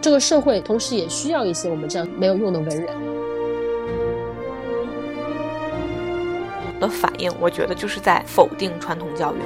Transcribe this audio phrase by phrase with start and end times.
[0.00, 2.86] 这个社会同时也需要一些我们这样没有用的文人。
[6.80, 9.38] 的反应，我觉得就是在否定传统教育。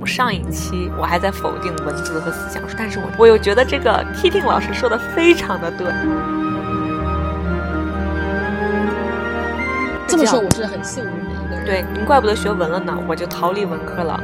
[0.00, 5.86] 我上一期我还在否定文字和思想，但是我我又觉得这个 Kitting 老师说的非常的对。
[10.06, 11.66] 这么说，我是很幸运的一个人。
[11.66, 14.18] 对，您怪不得学文了呢，我就逃离文科了。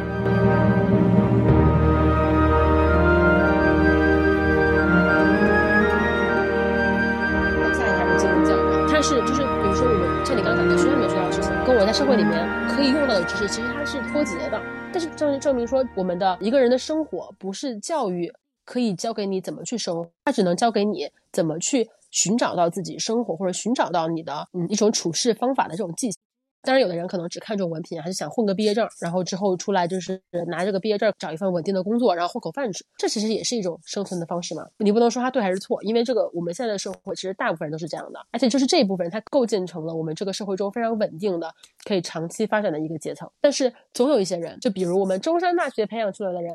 [9.11, 14.63] 是，就是比如说我们像你刚才讲的，学校里面学到的事情，跟我在社会里面可以用到的知识，其实它是脱节的。
[14.93, 18.33] 但是证证明说，我们的一个人的生活不是教育
[18.65, 26.17] 可以教给你怎么去生活，它只能教给你怎么去寻找到自己生活或者寻找到你的嗯一种处事方法的这种技巧。
[26.63, 32.85] 当然，有的人可能只看重文凭，还是想混个毕业证，然后之后出来就是拿这个毕业证找一份稳定的工作，然后混口饭吃。
[32.99, 34.67] 这其实也是一种生存的方式嘛。
[34.79, 41.53] 你不能说它对还是错，因为这个我们现在的社会其实大部分人都是这样的，而且就是这一部分人，他构建成了我们这个社会中非常稳定的、
[41.85, 43.29] 可以长期发展的一个阶层。
[43.41, 46.55] 但是总有一些人，就比如我们中山大学培养出来的人。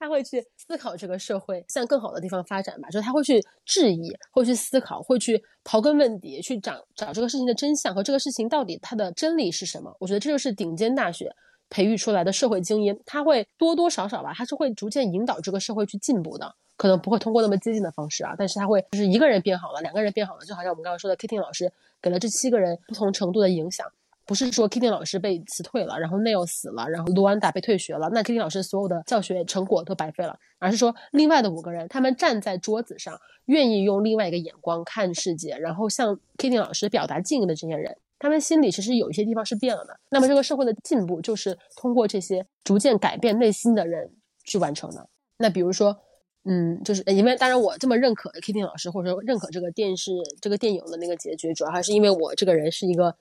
[0.00, 9.94] 他会去思考这个社会向更好的地方发展吧，就是他会去质疑，会去思考，会去刨根问底，去找找这个事情的真相和这个事情到底它的真理是什么。
[10.00, 11.30] 我觉得这就是顶尖大学
[11.68, 21.70] 培育出来的社会精英，他会多多少少吧，他是会逐渐引导这个社会去进步的，可能不会通过那么激进的方式啊，但是他会就是一个人变好了，两个人变好了，就好像我们刚刚说的 Kitty 老师
[22.00, 23.86] 给了这七个人不同程度的影响。
[24.30, 39.98] 不是说 Kitty 老师被辞退了，然后 Neil 死了，然后卢安达被退学了，那 Kitty 老师所有的教学成果都白费了，而是说另外的五个人，他们站在桌子上，愿意用另外一个眼光看世界，然后向 Kitty 老师表达敬意的这些人，他们心里其实有一些地方是变了的。
[40.10, 44.12] 那么这个社会的进步，就是通过这些逐渐改变内心的人
[44.44, 45.08] 去完成的。
[45.38, 45.98] 那比如说，
[46.44, 53.16] 嗯，就是因为当然我这么认可 Kitty 老师，或者说认可这个电视这个电影的那个结局，主要还是因为我这个人是一个。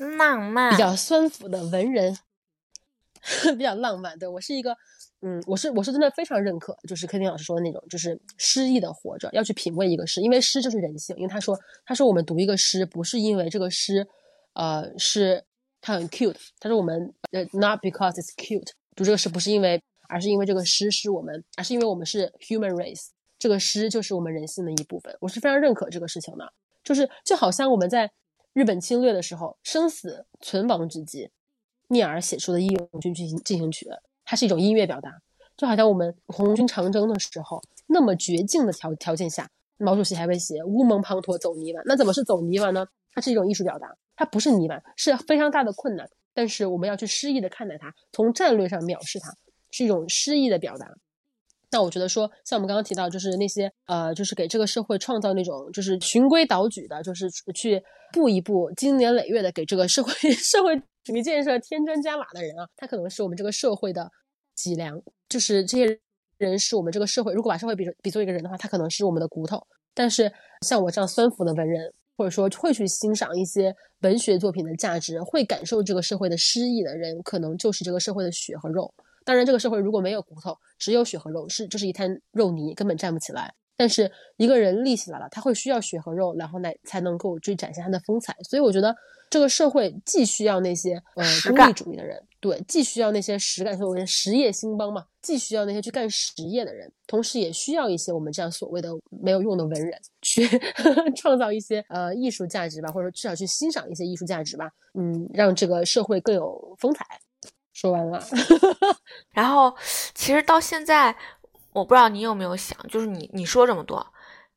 [0.00, 2.16] 浪漫，比较酸腐的文人，
[3.56, 4.18] 比较浪漫。
[4.18, 4.74] 对我是一个，
[5.20, 11.14] 嗯，我是我是真的非常认可，就是柯丁老师说的那种，就是诗意的活着，要去品味一个诗，因为诗就是人性。
[11.16, 14.08] 因为他说，他说我们读一个诗，不是因为这个诗，
[14.54, 15.44] 呃，是
[15.82, 16.36] 它很 cute。
[16.58, 23.08] 他说我们呃，not because it's cute，读这个诗不是因为，而是因为这个诗是我们，而是因为我们是 human race，
[23.38, 25.14] 这个诗就是我们人性的一部分。
[25.20, 26.52] 我是非常认可这个事情的，
[26.82, 28.10] 就是就好像我们在。
[28.52, 31.30] 日本侵略的时候，生死存亡之际，
[31.86, 33.86] 聂耳写出的《义勇军进行进行曲》，
[34.24, 35.22] 它是一种音乐表达，
[35.56, 42.84] 就好像我们红军长征的时候，那么绝境的条条件下，毛主席还会写“乌蒙滂沱走泥丸”，那怎么是走泥丸呢？
[43.12, 49.32] 它是一种艺术表达，它不是泥丸，是非常大的困难，但是我们要去诗意的看待它，从战略上藐视它，
[49.70, 50.92] 是一种诗意的表达。
[51.72, 57.80] 那我觉得说，像我们刚刚提到，就是那些呃，就是给这个社会创造那种就是循规蹈矩的，就是去
[58.12, 64.10] 步一步、经年累月的给这个社会 社会主义建设添砖加瓦的人啊，他可能是我们这个社会的
[64.54, 65.00] 脊梁。
[65.28, 66.00] 就是这些
[66.38, 69.64] 人是我们这个社会，如果把社会比比作一个人的话，他可能是我们的骨头。
[69.94, 70.32] 但是
[70.66, 78.92] 像我这样酸腐的文人，或者说会去欣赏一些文学作品的价值，会感受这个社会的诗意的人，可能就是这个社会的血和肉。
[79.30, 83.54] 当然，这个社会如果没有骨头，只有血和肉，是就是一滩肉泥，根本站不起来。
[83.76, 88.34] 但是一个人立起来了，他会需要血和肉，然后来才能够去展现他的风采。
[88.42, 88.92] 所以我觉得
[89.30, 91.24] 这个社会既需要那些呃
[91.54, 98.90] 功利主义的人，对，既需要那些实干，所谓实业兴邦嘛，既需要那些去干实业的人，同时也需要一些我们这样所谓的
[99.22, 100.44] 没有用的文人，去
[101.14, 104.68] 创造一些呃艺术价值吧，或者说至少去欣赏一些艺术价值吧，
[104.98, 107.06] 嗯，让这个社会更有风采。
[107.80, 108.22] 说完了，
[109.32, 109.74] 然后
[110.14, 111.16] 其实到现在，
[111.72, 114.06] 我不知道你有没有想，就是你你说这么多，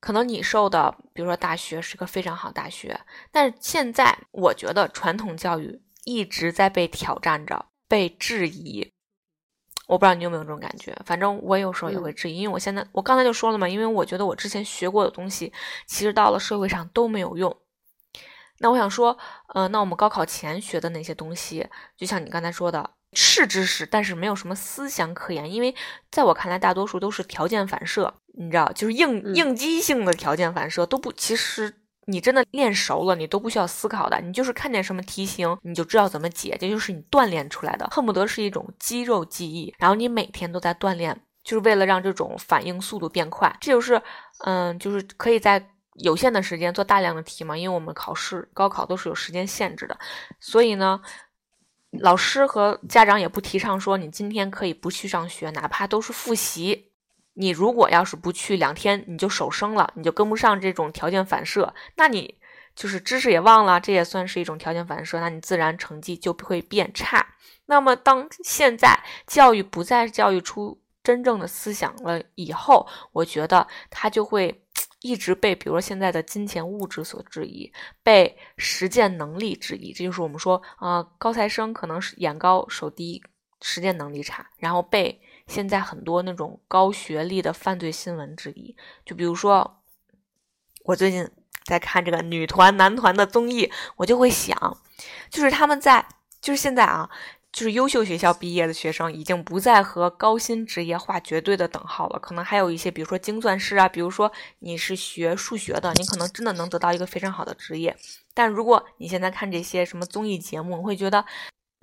[0.01, 3.00] 可能你受的，比如说大学是个非常好大学，
[3.31, 8.91] 但是现在我觉得传统教育一直在被挑战着，被质疑。
[9.87, 15.53] 我不知道你有没有这种感觉，反正我有时候也会质疑，因为我现在我刚才就说了嘛，因为我觉得我之前学过的东西，
[15.87, 17.55] 其实到了社会上都没有用。
[18.64, 19.16] 那我想说，
[19.54, 22.90] 呃，那我们高考前学的那些东西，就像你刚才说的。
[23.16, 25.76] 是知识，但是没有什么思想可言，因为
[26.10, 31.72] 在我看来，大多数都是条件反射，你知道，就是应应激性的条件反射，都不，其实
[32.08, 44.02] 你真的练熟了，你都不需要思考的，你就是看见什么题型，你就知道怎么解，这就是你锻炼出来的，恨不得是一种肌肉记忆，然后你每天都在锻炼，就是为了让这种反应速度变快，这就是，
[44.44, 45.64] 嗯，就是可以在
[45.95, 49.97] 有限的时间做大量的题嘛，因为我们考试高考都是有时间限制的，
[50.40, 51.01] 所以呢。
[51.99, 56.90] 老师和家长也不提倡说你今天可以不去上学，哪怕都是复习，
[57.34, 62.40] 你如果要是不去两天你就手生了，你就跟不上这种条件反射，那你
[62.75, 67.23] 就是知识也忘了，这也算是一种条件反射，那你自然成绩就会变差。
[67.67, 74.63] 那么当现在教育不再教育出真正的思想了以后，我觉得他就会
[75.03, 77.72] 一直被，比如说现在的金钱物质所质疑，
[78.02, 83.22] 被实践能力质疑，这就是我们说啊，高材生可能是眼高手低，
[83.61, 85.22] 实践能力差，然后被。
[85.46, 88.73] 现在很多那种高学历的犯罪新闻质疑，
[89.03, 89.82] 就比如说，
[90.85, 91.29] 我最近
[91.66, 94.78] 在看这个女团、男团的综艺，我就会想，
[95.29, 96.08] 就是他们在，
[96.40, 97.09] 就是现在啊，
[97.53, 102.20] 就是优秀学校毕业的学生，已经不再和高薪职业划绝对的等号了。
[102.20, 104.29] 可能还有一些，比如说精算师啊，比如说
[104.59, 107.96] 你是学数学的，你可能真的能得到一个非常好的职业。
[108.34, 111.23] 但如果你现在看这些什么综艺节目，你会觉得。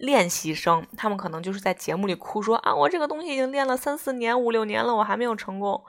[0.03, 5.85] 练习生，他们可能就是在节目里哭说啊，我这个东西已经练了三四年、五六年了，我还没有成功。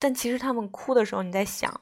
[0.00, 1.80] 但其实他们哭的时候，你在想，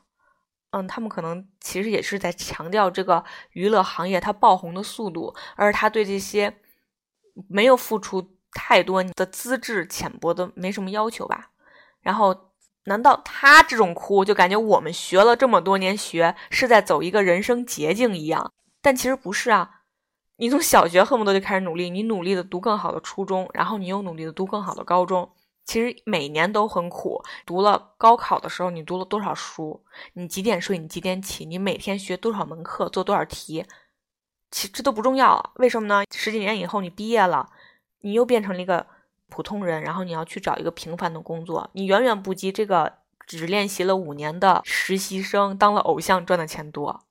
[0.72, 6.54] 嗯，他们可能其实也是在强调这个娱乐行业它爆红的速度，而他对这些
[7.48, 11.50] 没有付出太多你的资质浅薄的没什么要求吧。
[12.00, 12.52] 然后，
[12.84, 18.52] 难道他这种哭就感觉我们学了这么多年学是在走一个人生捷径一样？
[18.80, 19.82] 但其实不是啊。
[20.36, 25.30] 你从小学恨不得就开始努力，你努力的读更好的初中，然后你又努力的读更好的高中。
[25.64, 27.20] 其实每年都很苦。
[27.44, 29.82] 读了高考的时候，你读了多少书？
[30.12, 30.78] 你几点睡？
[30.78, 31.44] 你几点起？
[31.44, 32.88] 你每天学多少门课？
[32.88, 33.64] 做多少题？
[34.56, 35.52] 其实这都不重要。
[35.56, 36.02] 为什么呢？
[36.14, 37.46] 十几年以后你毕业了，
[38.00, 38.86] 你又变成了一个
[39.28, 42.90] 普通人，然后你要去找一个平凡的工作，你远远不及这个
[43.26, 47.02] 只练习了五年的实习生当了偶像赚的钱多。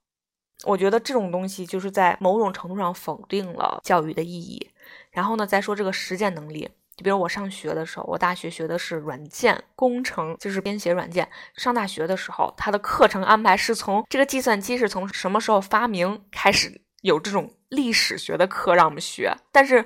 [0.64, 4.72] 我觉得这种东西就是在某种程度上否定了教育的意义。
[5.12, 6.68] 然后呢，再说这个实践能力，
[6.98, 11.30] 就比如我上学的时候，我大学学的是软件工程，就是编写软件。
[11.56, 19.36] 上大学的时候，它的课程安排是从这个计算机是从什么时候发明开始有这种历史学的课让我们学。
[19.52, 19.86] 但是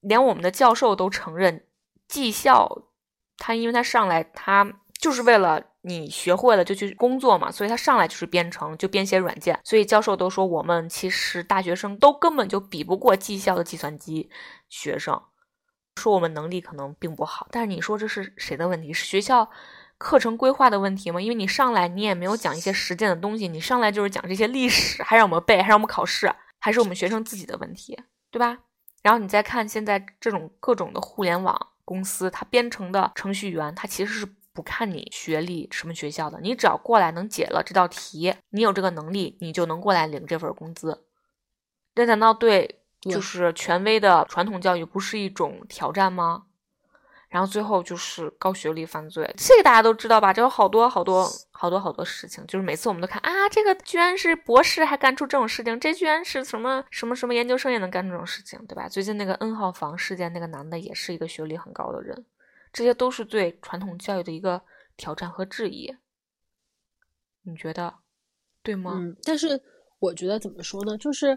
[0.00, 1.64] 连我们的教授都承认，
[2.08, 2.84] 技校
[3.36, 5.66] 他因为他上来他就是为了。
[5.82, 9.58] 你学会了就去工作嘛，所以他上来就是编程，就编写软件。
[9.64, 14.28] 所以教授都说，我们其实大学生都根本就比不过技校的计算机
[14.68, 15.18] 学生，
[15.96, 17.48] 说我们能力可能并不好。
[17.50, 18.92] 但是你说这是谁的问题？
[18.92, 19.50] 是学校
[19.96, 21.18] 课程规划的问题吗？
[21.18, 27.98] 因为你上来你也没有讲一些实践的东西，你上来就是讲这些历史，还让我们背，还让我们考试，还是我们学生自己的问题，
[28.30, 28.58] 对吧？
[29.02, 34.36] 然后你再看现在这种各种的互联网公司，它编程的程序员，他其实是。
[34.52, 41.04] 不看你学历什么学校的，你只要过来能解了这道题，你有这个能力，你就能过来领这份工资。
[41.94, 46.46] 这难道对就是权威的传统教育不是一种挑战吗？
[47.30, 50.32] 然后最后就是高学历犯罪，这个大家都知道吧？
[50.32, 58.88] 这有好多好多好多好多事情，就是每次我们都看啊，这个居然是博士还干出这种事情，这居然是什么什么什么研究生也能干这种事情，对吧？
[58.88, 62.26] 最近那个 N 号房事件，那个男的也是一个学历很高的人。
[62.72, 64.62] 这些都是对传统教育的一个
[64.96, 65.96] 挑战和质疑，
[67.42, 67.94] 你觉得
[68.62, 68.92] 对吗？
[68.96, 69.60] 嗯，但是
[69.98, 70.96] 我觉得怎么说呢？
[70.98, 71.36] 就是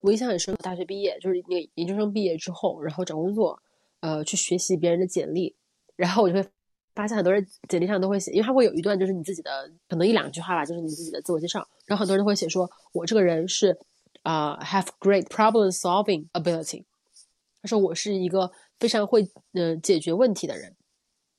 [0.00, 3.62] 我印象很深，大学毕业就是那个研究生毕业之后，然后找工作，
[4.00, 5.54] 呃，去学习别人的简历，
[5.96, 6.48] 然后我就会
[6.94, 13.78] 发现很多人简历上都会写，因为他会有一段就是你自己的可能一两句话吧，就是你自己的自我介绍，然后很多人都会写说，我这个人是
[14.22, 16.84] 啊，have great problem solving ability，
[17.62, 18.50] 他说我是一个。
[18.80, 20.74] 非常会嗯解决问题的人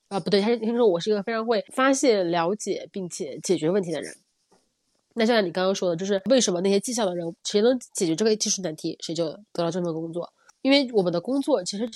[0.06, 4.16] 啊，不对，他听说我是一个非常会发现、了解并且解决问题的人。
[5.14, 10.32] 那就像你刚刚说的，就是为什么那些技校的人，谁能解决这个技术难题，谁就得到这份工作？
[10.60, 11.90] 因为我们的工作其实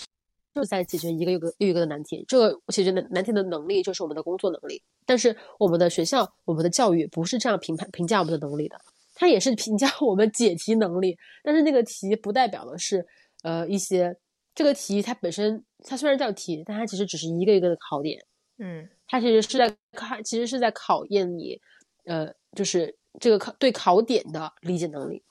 [0.56, 4.82] 就是在解决一个又个又一个的难题，这个解决难难题的能力就是我们的工作能力。
[5.04, 8.80] 但是我们的学校、我们的教育不是这样评判评价我们的能力的，
[9.14, 11.18] 它也是评价我们解题能力。
[11.44, 13.06] 但是那个题不代表的是
[13.42, 14.16] 呃一些。
[14.54, 18.18] 这个题它本身，它虽然叫题，但它其实只是一个一个的考点。
[18.56, 21.60] 嗯，它其实是在考，其实是在考验你，
[22.06, 25.22] 呃，就是这个考对考点的理解能力，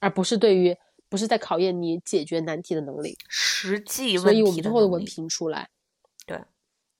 [0.00, 0.76] 而不是对于
[1.12, 3.16] 不是在考验你解决难题的能力。
[3.28, 5.68] 实际问题所以我们最后的文凭出来，
[6.26, 6.40] 对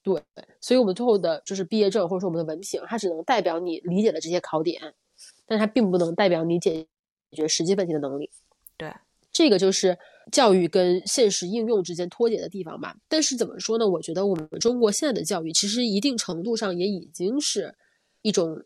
[0.04, 0.22] 对，
[0.60, 4.94] 所以我们最后的就是毕业证或者说我们的文凭，它只能代表你理解的这些考点，
[5.46, 6.86] 但它并不能代表你解
[7.32, 8.30] 决实际问题的能力。
[8.76, 8.94] 对，
[9.32, 9.98] 这个就是。
[10.30, 13.88] 教育跟现实应用之间脱节的地方吧，但是怎么说呢？
[13.88, 17.74] 我觉得我们中国现在的教育其实一定程度上也已经是
[18.22, 18.62] 一种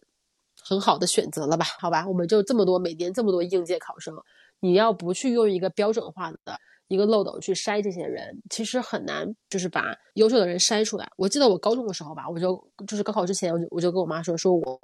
[0.60, 1.64] 很好的选择了吧？
[1.80, 4.14] 好吧，我们就这么多，每年这么多应届考生，
[4.60, 6.38] 你要不去用一个标准化的
[6.88, 11.10] 一个漏斗去筛这些人，其实很难，就是把优秀的人筛出来。
[11.16, 14.80] 我记得我高中的时候吧，我就就是高考之前，我就我就跟我妈说，说我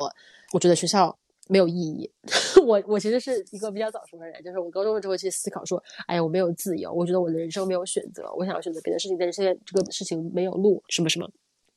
[0.53, 1.17] 我觉得学校
[1.49, 2.11] 没有意义。
[2.67, 11.29] 我我其实是一个比较早熟的人，就是我高中的时候去思考说，哎呀，我没有自由，我觉得我的人生没有选择，我想要选择别的事情，但是现在这个事情没有路，什么什么。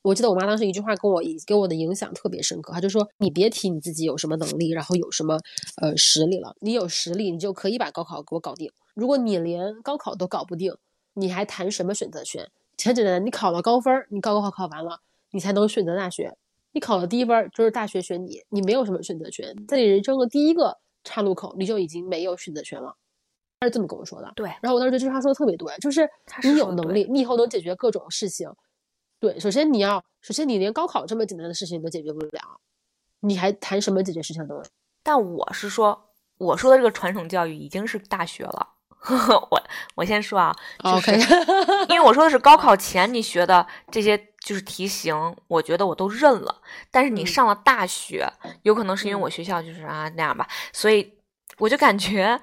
[0.06, 5.36] 我记得我妈当时一句话跟我给我的影响特别深刻，她就说：“你别提你自己有什么能力，然后有什么
[5.82, 6.54] 呃实力了。
[6.60, 8.70] 你有实力，你就可以把高考给我搞定。
[8.94, 10.72] 如果你连高考都搞不定，
[11.14, 12.48] 你还谈什么选择权？
[12.84, 15.00] 很简单，你考了高分，你高考考完了，
[15.32, 16.36] 你才能选择大学。
[16.70, 22.94] 你考了低分，就是大学选你，你没有什么选择权，在你人生的第一个岔路口，你就已经没有选择权了。”
[23.58, 24.32] 她是这么跟我说的。
[24.36, 24.46] 对。
[24.62, 26.08] 然后我当时觉得这句话说的特别对，就是
[26.44, 28.48] 你有能力，你以后能解决各种事情。
[29.18, 32.60] 对，首先你要，首先你连高考这么简单的事情都解决不了，
[33.20, 34.62] 你还谈什么解决事情呢？
[35.02, 38.74] 但我是说，我说的这个传统教育已经是大学了。
[39.50, 39.62] 我
[39.94, 41.12] 我先说啊，就是
[41.88, 45.14] 因为我说的是高考前你学的这些就是题型，
[45.46, 46.60] 我觉得我都认了。
[46.90, 48.30] 但是你上了大学，
[48.62, 51.14] 有可能是因为我学校就是啊那样吧，所以
[51.58, 52.40] 我就感觉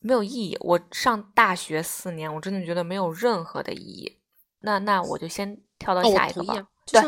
[0.00, 0.56] 没有意义。
[0.60, 4.18] 我上大学四年，我真的觉得没有任何的意义。
[4.60, 5.60] 那那我就先。
[5.84, 6.54] 跳到下一个吧，
[6.90, 7.02] 对，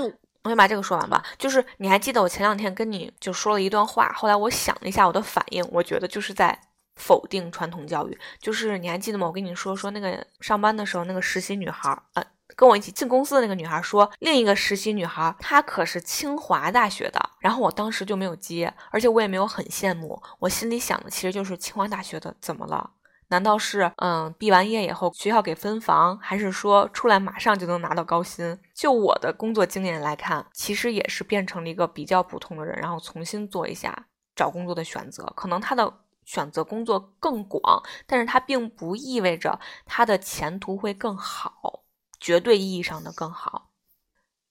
[0.45, 1.25] 我先把这个说完吧。
[1.39, 6.61] 就是你还记得我前两天跟你就说了一段话，后来我想了一下我的反应，我觉得就是在
[6.97, 8.19] 否定传统教育。
[8.39, 9.27] 就是你还记得吗？
[9.27, 12.23] 我跟你说说那个上班的时候那个实习女孩，呃，
[12.55, 22.91] 跟我一起进公司的那个女孩说，另一个实习女孩她可是清华大学的，然后我当时就没有接，而且我也没有很羡慕，我心里想的其实就是清华大学的怎么了？
[23.29, 28.59] 难道是嗯，毕完业以后学校给分房，还是说出来马上就能拿到高薪？
[28.75, 35.25] 就我的工作经验来看，其实也是变成了一个比较普通的人，然后重新做一下找工作的选择。
[35.35, 35.93] 可能他的
[36.25, 41.83] 选择工作更广，但是他并不意味着他的前途会更好，
[42.21, 43.71] 绝对意义上的更好。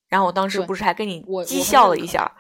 [0.08, 2.32] 然后我当时不是还跟你讥笑了一下。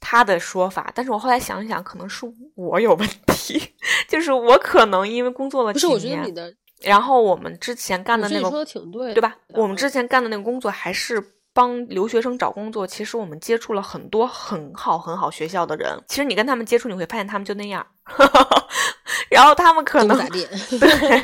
[0.00, 3.62] 他的说法，但是我后来想一想，可能是我有问题，
[4.08, 6.52] 就是我可能因为工作了几年，不是我觉得你的，
[6.82, 9.36] 然后我们之前干的那个，说的挺对，对吧？
[9.48, 17.86] 我们之前干的那个工作还是帮留学生找工作，其实我们接触了很多很好很好学校的人，其实你跟他们接触，你会发现他们就那样，
[19.30, 21.22] 然后他们可能 对，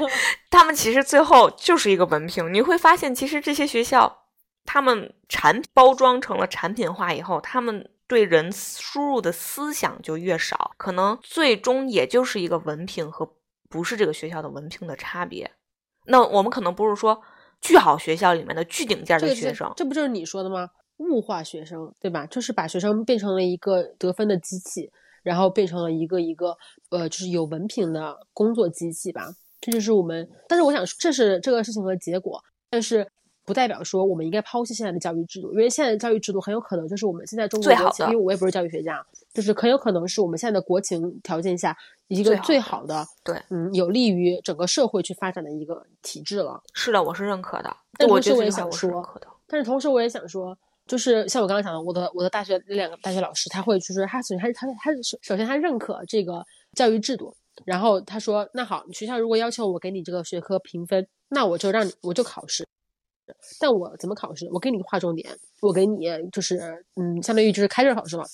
[0.50, 4.25] 他们其实最后就是一个文凭，你会发现其实这些学校，
[4.66, 7.88] 他们产包装成了产品化以后，他们。
[8.08, 13.28] 对人输入的思想就越少，可能最终也就是一个文凭和
[13.68, 15.50] 不是这个学校的文凭的差别。
[16.06, 17.20] 那我们可能不是说
[17.60, 20.70] 巨好学校里面的巨顶尖的学生，这不就是你说的吗？
[20.98, 22.25] 物化学生，对吧？
[22.26, 24.90] 就是把学生变成了一个得分的机器，
[25.22, 26.56] 然后变成了一个一个
[26.90, 29.34] 呃，就是有文凭的工作机器吧。
[29.60, 33.10] 这就是我们，但是我想，这是这个事情的结果，但是。
[33.47, 41.75] 不代表说我们应该抛弃现在的教育制度，因为现在的教育制度很有可能就是我们现在中国国情，因为我也不是教育学家，就是很有可能是我们现在的国情条件下
[42.09, 46.61] 一个最好的，对，嗯，有利于整个社会去发展的一个体制了。
[46.75, 47.75] 是的，我是认可的。
[47.97, 57.33] 但同时我也想说，但是同时我也想说，就是像我刚刚讲的，我的我的大学那两个大学老师，他会就是他首先他他他首首先他认可这个教育制度，
[57.65, 62.67] 然后他说那好，学校如果要求我给你这个学科评分，那我就让你我就考试。
[63.61, 64.49] 但我怎么考试？
[64.52, 68.25] 我给你划重点，我给你就是嗯，相当于就是开卷考试嘛。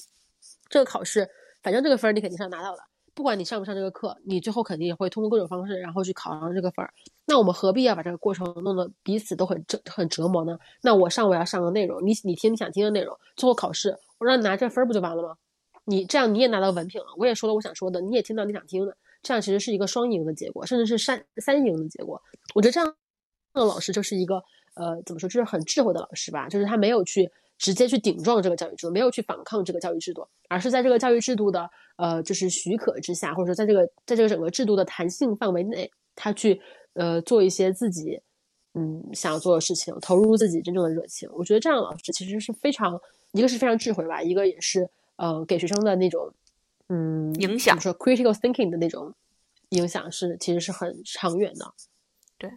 [0.69, 1.29] 这个考试，
[1.63, 2.83] 反正这个分儿你肯定是要拿到的，
[3.15, 6.93] 不管你上不上这个课，你最后肯定也会通过各种方式，然后去考上这个分儿。
[7.27, 10.59] 那我们何必要把这个过程弄得彼此都很折很折磨呢？
[10.83, 15.37] 那我上我要上的内容，你你听你想听的内容，最后考试我让你拿这分儿不就完了吗？
[15.85, 22.21] 你这样你也拿到文凭了，我也说了我想说的，你也听到你想听的，这样其实是一个双赢的结果，甚至是三三赢的结果。
[22.55, 22.95] 我觉得这样
[23.55, 24.43] 的老师就是一个。
[24.75, 36.59] 呃，怎么说，就是很智慧的老师吧，就是他没有去直接去顶撞这个教育制度，没有去反抗这个教育制度，而是在这个教育制度的呃，就是许可之下，或者说在这个在这个整个制度的弹性范围内，他去
[36.95, 38.19] 呃做一些自己
[38.73, 41.29] 嗯想要做的事情，投入自己真正的热情。
[41.35, 42.99] 我觉得这样的老师其实是非常，
[43.33, 46.33] 一个是非常智慧吧，一个也是呃给学生的那种
[46.89, 49.13] 嗯影响，说 critical thinking 的那种
[49.69, 51.75] 影响是其实是很长远的。
[52.43, 52.51] 对，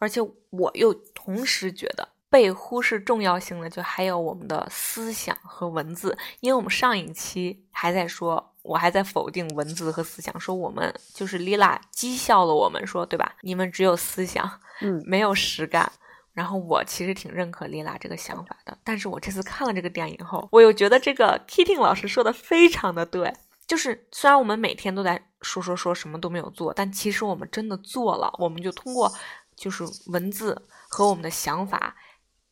[0.00, 6.18] 而且我又同时觉得被忽视重要性的，就还有我们的思想和文字。
[6.40, 13.36] 因为我们上一期还在说，我还在否定文字和思想，说我们就是丽拉讥笑了我们，说对吧？
[13.42, 15.88] 你们只有思想，嗯， 没有实干。
[16.32, 23.32] 然后我其实挺认可丽拉这个想法的，但是我这次看了这个电影后，我又觉得这个 Kitty 老师说的非常的对。
[23.66, 28.34] 就是虽然我们每天都在说说说什么都没有做，但其实我们真的做了。
[28.38, 29.12] 我们就通过
[29.56, 31.96] 就是文字和我们的想法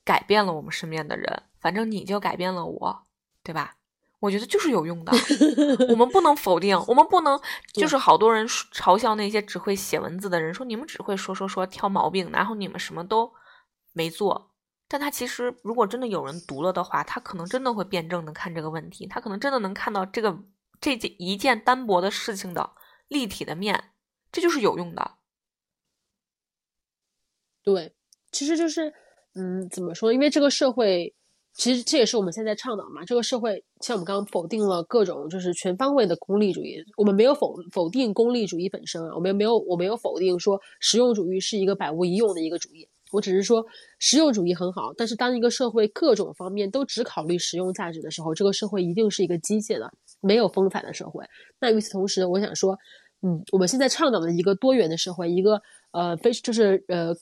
[0.04, 3.06] 改变了我们身边的人，反正你就改变了我，
[3.42, 3.76] 对吧？
[4.18, 5.12] 我觉得就是有用的，
[5.90, 7.38] 我们不能否定，我们不能
[7.74, 13.30] 就是好多人嘲笑那些只会写文字的人，说你们只会说说说挑毛病，然后你们什么都
[13.92, 14.52] 没做。
[14.88, 20.36] 但他其实如果真的有人读了的话，他可能真的会辩证的看这个问题，他可能真的能看到这个
[20.80, 22.70] 这件一件单薄的事情的
[23.08, 23.90] 立体的面，
[24.32, 25.12] 这就是有用的。
[27.62, 27.94] 对，
[28.32, 28.92] 其实就是，
[29.34, 30.12] 嗯，怎么说？
[30.12, 31.14] 因为这个社会。
[31.58, 43.64] 其实这也是我们现在倡导嘛，这个社会像我们刚刚否定了各种就是全方位的功利主义，我们没有否否定功利主义本身啊，我们没有我没有否定说实用主义是一个百无一用的一个主义，我只是说
[43.98, 51.24] 实用主义很好，但是当一个社会各种方面都只考虑实用价值的时候，这个社会一定是一个机械的、没有风采的社会。
[51.60, 52.78] 那与此同时，我想说，
[53.22, 55.60] 嗯，我们现在倡导的一个多元的社会，一个
[55.92, 57.14] 呃非就是呃。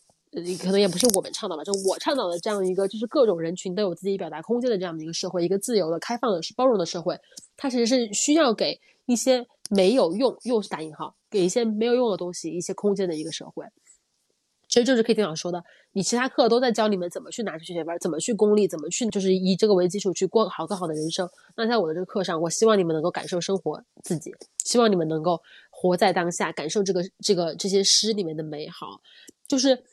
[0.61, 7.17] 可能也不是我们倡导的，就我倡导的这样一个，就是各种人群都有自己表达空间的这样的一个社会，一个自由的、开放的、是包容的社会。
[7.57, 13.65] 它其实是需要给一些没有用，又是打引号，给一些没有用的东西一些空间的一个社会。
[14.75, 15.63] 其实就是可以听老师说的，
[15.93, 21.31] 你其他课都在教你们怎么去拿去学分，怎么去功利，怎么去就是以这个为基础去过好更好的人生。
[21.57, 25.41] 那在我的这个课上，我希望你们能够感受生活自己，希望你们能够
[25.71, 29.01] 活在当下，感受这个这个这些诗里面的美好，
[29.47, 29.85] 就是。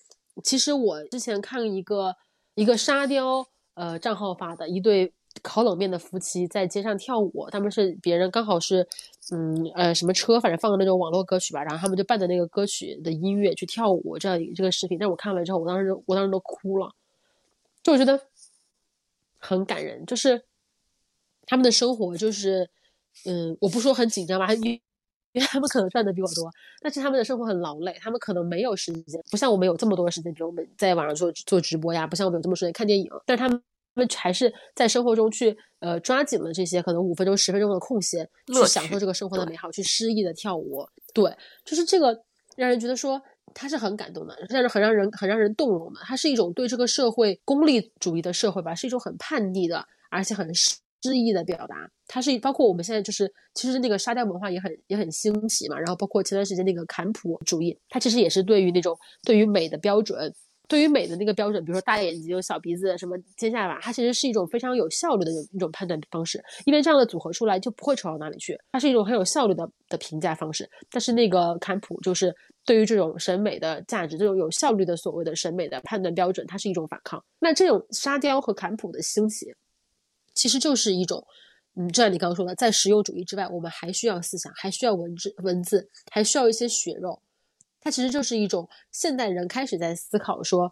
[0.46, 2.16] 其实我之前看一个
[2.56, 8.88] 一个沙雕呃账号发的一对烤冷面的夫妻在街上跳舞，他们是别人刚好是
[9.32, 14.98] 嗯呃什么车，反正放的那种网络歌曲吧，然后他们就伴着那个歌曲的音乐去跳舞，这样这个视频。
[14.98, 16.94] 但我看完之后，我当时我当时都哭了，
[17.84, 18.20] 就我觉得
[19.38, 20.44] 很感人，就是
[21.46, 22.70] 他们的生活就是
[23.26, 24.80] 嗯，我不说很紧张吧，因。
[25.34, 33.64] 因为他们可能赚的比我多，但是他们的生活很劳累，他们可能没有时间，不像我们有这么多时间，比如我们在网上做做直播呀，不像我们有这么多时间看电影，但是他们
[34.18, 40.86] 还是在生活中去呃抓紧了这些可能五分钟、十分钟的空闲，去享受这个生活的美好，去诗意的跳舞。
[41.14, 42.18] 对，就是这个
[42.56, 43.22] 让人觉得说
[43.54, 46.00] 他是很感动的，但是很让人很让人动容的。
[46.04, 50.50] 它是一种对这个社会功利主义的社会吧，是一种很叛逆的，而且很。
[51.04, 55.76] 诗意的表达，它是包括我们现在就是，其实那个沙雕文化也很也很兴起嘛。
[55.76, 60.32] 然后包括前段时间那个坎普主义，它其实也是对于那种对于美的标准，
[60.72, 66.42] 对于美的那个标准，比如说大眼睛、小鼻子、什么尖下巴，它其实是一种非常有效率的一种判断方式。
[66.64, 70.70] 因为这样的组合出来就不会丑到哪里去，它是一种很有效率的的评价方式。
[70.90, 77.22] 但是那个坎普就是对于这种审美的价值，这种有效率的所谓的审美的判断标准，它是一种反抗。
[77.40, 79.54] 那这种沙雕和坎普的兴起。
[80.34, 81.22] 其实就是一种，
[81.76, 87.22] 嗯，就像你刚刚说的，在实用主义之外，我们还需要思想，还需要文字，文字还需要一些血肉。
[87.82, 90.72] 它其实就是一种现代人开始在思考说，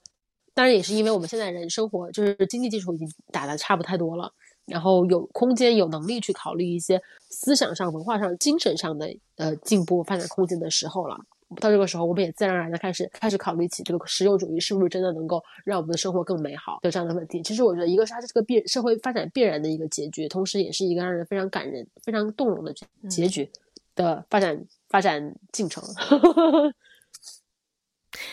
[0.53, 4.31] 当然也是因为我们现代人生活就是经济基础已经打得差不太多了，
[4.65, 11.17] 然后有空间有能力去考虑一些思想上、文化上、精神上的呃进步发展空间的时候了。
[11.59, 17.41] 到这个时候，我们也自然而然的开始开始考虑起这个实用主义是不是真的能够让我们的生活更美好的这样的问题。
[17.41, 22.71] 其实我觉得，一个是它是这个必社会发展必然的一个结局，同时也是一个让人非常感人、非常动容的
[23.09, 23.49] 结局
[23.95, 25.83] 的发展发展进程。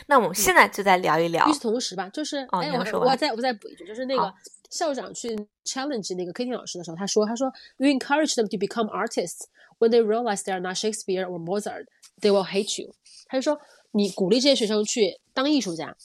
[0.06, 1.46] 那我们现在就再聊一聊。
[1.48, 4.32] 与此同时吧，就是哎，我我再我再补一句，就是那个
[4.70, 5.28] 校长去
[5.64, 9.44] challenge 那个 Kitty 老师的时候，他说：“他说 You encourage them to become artists
[9.78, 11.86] when they realize they are not Shakespeare or Mozart,
[12.20, 12.94] they will hate you。”
[13.28, 13.60] 他就说
[13.92, 15.96] ：“你鼓励这些学生去当艺术家，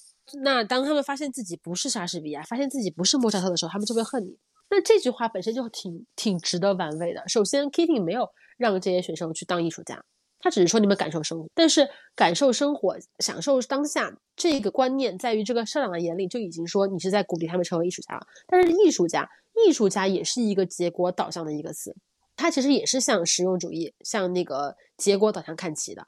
[0.44, 4.38] 那当他们发现自己不是莎士比亚，发现自己不是莫扎特的时候，他们就会恨你。
[4.70, 7.24] 那这句话本身就挺挺值得玩味的。
[7.28, 10.04] 首先，Kitty 没有让这些学生去当艺术家，
[10.42, 11.48] 他只是说你们感受生活。
[11.54, 18.26] 但是，感受生活、享受当下这个观念，在于这个校长的眼里就已经说你是在鼓励他们成为艺术家了。
[18.48, 19.30] 但是，艺术家，
[19.68, 21.96] 艺术家也是一个结果导向的一个词，
[22.36, 26.08] 它其实也是向实用主义、向那个结果导向看齐的。”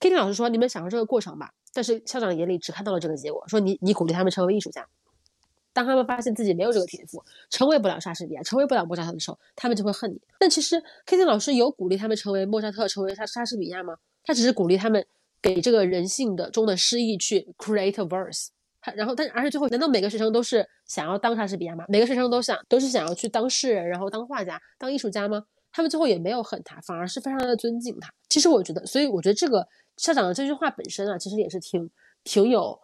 [0.00, 4.84] Kitty 老师说：“你们享受这个过程吧。”但是校长眼里只看到了这个结果，说：“你你鼓励他们成为艺术家。
[5.80, 10.20] 当他们发现自己没有这个天赋，成为不了莎士比亚，成为不了莫扎特的时候，他们就会恨你。
[10.38, 13.96] 但其实 Kitty 老师有鼓励他们成为莫扎特，成为莎莎士比亚吗？
[14.24, 15.04] 他只是鼓励他们
[15.40, 18.48] 给这个人性的中的诗意去 create a verse。
[18.82, 21.84] 他然后，但而且最后，难道每个学生都是想要当莎士比亚吗？
[21.88, 25.44] 每个学生都想都是想要去当诗人，然后当画家，当艺术家吗？
[25.72, 28.12] 他们最后也没有恨他，反而是非常的尊敬他。
[28.28, 29.66] 其实我觉得，所以我觉得这个。
[29.96, 31.90] 校长的这句话本身啊，其实也是挺
[32.24, 32.80] 挺有，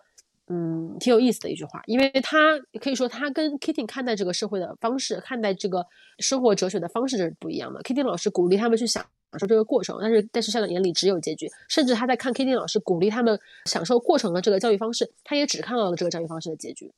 [0.48, 5.84] 嗯，挺有意思的一句话，因为他可以说他跟 Kitty 看待这个社会的方式，看待这个
[6.20, 7.80] 生活哲学的方式是不一样的。
[7.82, 9.04] Kitty 老师鼓励他们去享
[9.40, 16.92] 受这个过程，但是但是校长眼里只有结局，甚至他在看 Kitty 老师鼓励他们享受过程的这个教育方式，他也只看到了这个教育方式的结局。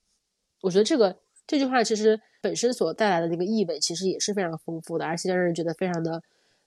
[0.60, 6.22] 我觉得这个这句话其实本身所带来的那个意味，其实也是非常丰富的，而且让人觉得非常的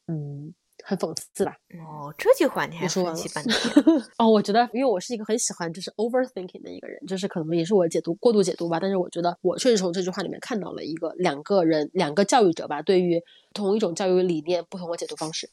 [0.07, 0.53] 嗯。
[0.83, 1.55] 很讽刺吧？
[1.79, 3.55] 哦，这句话你还说析半 天
[4.17, 4.27] 哦。
[4.29, 8.79] 我觉得，因为我是一个很喜欢就是 overthinking 的一个人，就是可能也是我解读过度解读吧。
[8.79, 13.21] 但是我觉得，我确实从这句话里面看到了一个两个人两个教育者吧，对于
[13.53, 15.49] 同一种教育理念不同的解读方式。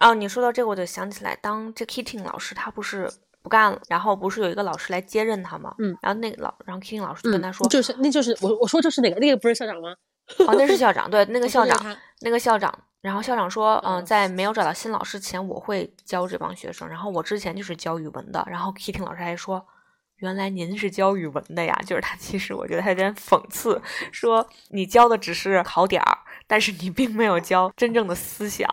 [0.00, 3.10] 哦，你说到这个，我就想起来，当这 Kitty 老师他不是
[3.42, 5.74] 不干了，然后不是有一个老师来接任他吗？
[5.78, 9.94] 嗯，然后那个老，然后 Kitty 老师就跟他说，就是那就是我我说这是哪个那个不是校长吗？
[10.46, 12.72] 哦，那是校长，对，那个校长，那个校长。
[13.02, 16.88] 然后校长说，嗯，在没有找到新老师前，我会教这帮学生。
[16.88, 18.42] 然后我之前就是教语文的。
[18.48, 19.66] 然后 Kitty 老师还说，
[20.16, 21.76] 原来您是教语文的呀？
[21.84, 28.72] 就是他其实我觉得他有点讽刺，说你教的只是考点儿，但是你并没有教真正的思想。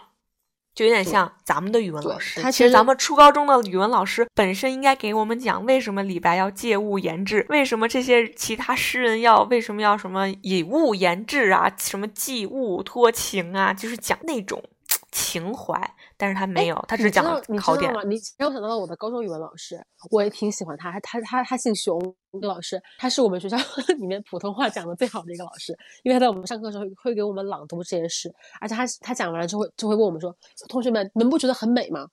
[0.76, 14.64] 就有点像咱们的语文老师，其实咱们初高中的语文老师本身应该给我们讲为什么李白要借物言志，为什么这些其他诗人要为什么要什么以物言志啊，什么寄物托情啊，就是讲那种
[15.12, 15.80] 情怀。
[16.18, 17.94] 但是他没有，他只讲了考点。
[18.10, 19.80] 你让我想到了我的高中语文老师，
[20.12, 21.00] 我也挺喜欢他。
[21.00, 21.98] 他他他姓熊，
[22.42, 23.58] 老师，他是我们学校
[23.98, 25.72] 里面普通话讲的最好的一个老师，
[26.04, 30.36] 因为他在我们上课的时候会给我们朗读这些诗，而且他他讲完了之后就会问我们说
[30.68, 32.08] ：“同学们，你们不觉得很美吗？”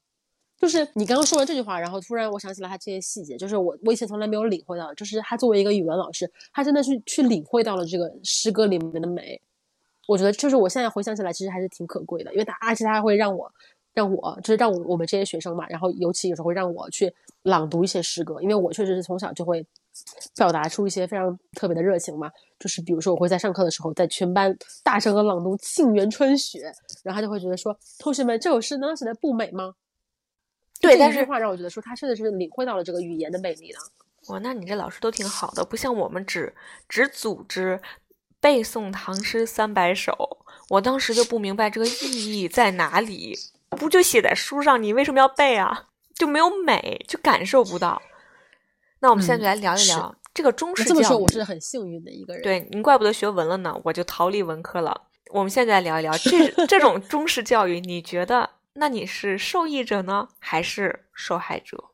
[0.58, 9.38] 就是你刚刚说完这句话，然后突然我想起了他这些细节，就是我我以前从来没有领会到，就是他作为一个语文老师，他真的是去领会到了这个诗歌里面的美。
[10.06, 13.52] 我觉得就是我现在回想起来，其实还是挺可贵的，因为他而且他还会让我。
[13.96, 17.10] 让我就是让我我们这些学生嘛，然后尤其有时候会让我去
[17.44, 19.66] 朗读一些诗歌，因为我确实是从小就会
[20.36, 22.30] 表达出一些非常特别的热情嘛。
[22.60, 26.58] 就是比如说我会在上课的时候，在全班大声的朗读《沁园春雪》，
[27.04, 29.72] 然后他就会觉得说：“同学们，这首诗难道写的不美吗？”
[30.78, 33.78] 对，但是这句话让我觉得说他真的是领会到了这个语言的魅力的。
[34.28, 36.54] 哇，那你这老师都挺好的，不像我们只
[36.86, 37.80] 只组织
[38.46, 43.36] 背诵唐诗三百首，我当时就不明白这个意义在哪里。
[43.70, 45.88] 不就写在书上，你为什么要背啊？
[46.14, 48.00] 就没有美，就感受不到。
[49.00, 50.94] 那我们现在就来聊一聊这个中式教育。
[50.94, 52.42] 这么说，我是很幸运的一个人。
[52.44, 55.08] 对，您怪不得学文了呢，我就逃离文科了。
[55.32, 56.16] 我们现在来聊一聊
[56.56, 61.86] 这这种中式教育，你觉得，那你是受益者呢，还是受害者？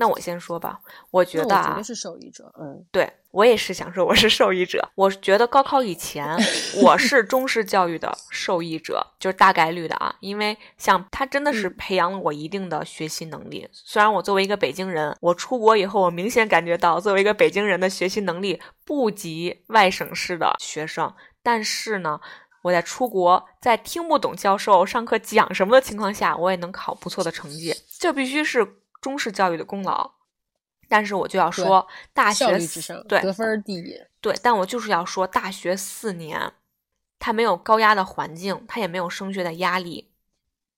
[0.00, 0.78] 那我先说吧，
[1.10, 2.52] 我觉得啊，是受益者。
[2.56, 4.88] 嗯， 对我也是想说我是受益者。
[4.94, 6.24] 我觉得高考以前
[6.80, 13.68] 我是中式教育的受益者，就是大概率的啊，因为像他真的是培养了我一定的学习能力。
[13.72, 22.20] 虽然我作为一个北京人，我出国以后，我明显感觉到作为一个北京人的学习能力不及外省市的学生，但是呢，
[22.62, 27.74] 我在出国在听不懂教授上课讲什么的情况下，我也能考不错的成绩。
[27.98, 28.76] 这必须是。
[29.08, 30.10] 中式教育的功劳，
[30.86, 32.44] 但是我就要说，大学
[33.08, 36.52] 对得分第一，对，但我就是要说，大学四年，
[37.18, 40.10] 它没有高压的环境，它也没有升学的压力。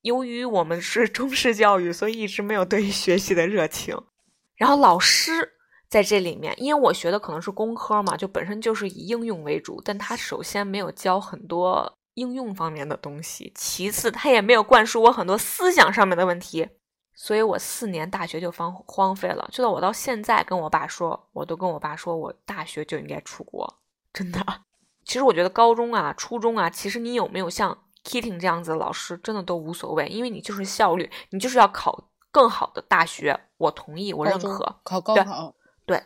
[0.02, 4.00] 由于我们是中式教育，所以一直没有对于学习的热情。
[4.54, 5.32] 然后老师
[5.88, 16.68] 在这里面，因为我学的可能是工科嘛，就本身就是以应用为主，但他首先没有教很多应用方面的东西，其次他也没有灌输我很多思想上面的问题。
[17.22, 23.78] 所以我四年大学就荒荒废了，就到我到现在跟我爸说，我都跟我爸说，我大学就应该出国，
[24.10, 24.42] 真的。
[25.04, 33.38] 其实我觉得高中啊、初中啊，其实你有没有像 Kitting 这样子的老师，真的都无所谓，因为你就是效率，你就是要考更好的大学。
[33.58, 34.80] 我同意，我认可。
[34.82, 35.54] 考高考，
[35.84, 36.02] 对，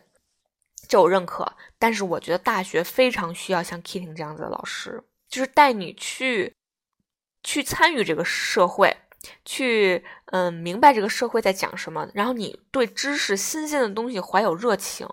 [0.89, 1.53] 这我认可。
[1.79, 6.57] 但是我觉得大学非常需要像 Kitting 这样子的老师，就是带你去
[7.45, 8.97] 去参与这个社会。
[9.45, 15.09] 去，嗯，明白这个社会在讲什么，然后你对知识新鲜的东西怀有热情。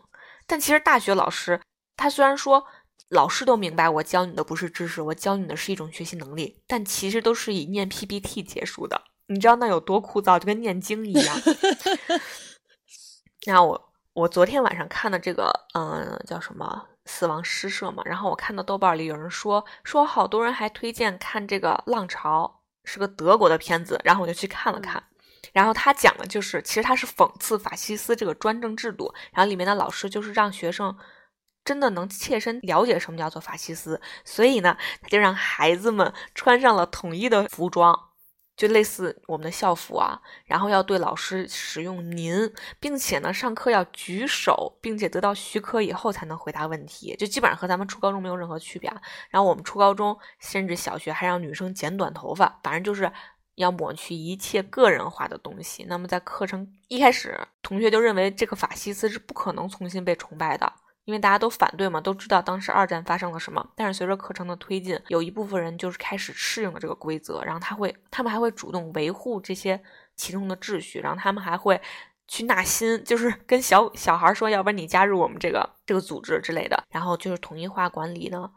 [0.47, 1.62] 但其实大学老师，
[1.95, 2.65] 他虽然说
[3.10, 9.02] 老师都明白，我教你的不是知识，我教你的是一种学习能力，但其实都是以念 PPT 结束的。
[9.28, 11.38] 你知道那有多枯燥，就跟念经一样。
[13.47, 22.60] 那我我昨天晚上看的这个，嗯，叫什么《死亡诗社》嘛，然后我看到豆瓣里有人说，说好多人还推荐看这个《浪潮》。
[22.84, 25.04] 是个德国的片子，然后我就去看了看，
[25.54, 30.98] 然后他讲的就是，其实他是讽刺法西斯这个专政制度，然后里面的老师就是让学生
[31.63, 38.11] 真的能切身了解什么叫做法西斯，所以呢，他就让孩子们穿上了统一的服装。
[38.62, 48.88] 就类似我们的校服啊，然后要对老师使用“您”，并且呢，上课要举手，并且得到许可以后才能回答问题，就基本上和咱们初高中没有任何区别。
[49.32, 53.12] 然后我们初高中甚至小学还让女生剪短头发，反正就是
[53.56, 55.84] 要抹去一切个人化的东西。
[55.89, 60.71] 那么在课程一开始，同学就认为这个法西斯是不可能重新被崇拜的，
[61.12, 63.69] 因为大家都反对嘛，都知道当时二战发生了什么。
[63.76, 69.78] 但是随着课程的推进，有一部分人就是开始适应了这个规则，然后他会，他们还会主动维护这些
[70.15, 71.82] 其中的秩序，然后他们还会
[72.30, 76.82] 去纳新，就是跟小小孩说，要不然你加入我们这个这个组织之类的。
[76.89, 78.50] 然后就是统一化管理呢，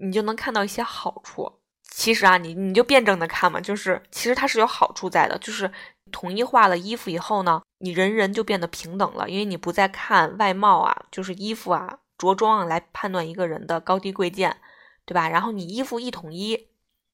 [0.00, 1.60] 你就能看到一些好处。
[1.94, 5.70] 其实啊，你你就辩证的看嘛，就是其实它是有好处在的，就是
[6.10, 14.56] 统一化了衣服以后呢，你人人就变得平等了，因为你不再看外貌啊，就是衣服啊、着装啊来判断一个人的高低贵贱，
[15.04, 15.28] 对吧？
[15.28, 16.68] 然后你衣服一统一，